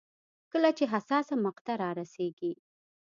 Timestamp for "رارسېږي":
1.81-2.53